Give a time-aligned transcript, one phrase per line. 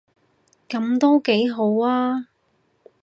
[0.67, 2.25] 噉都幾好吖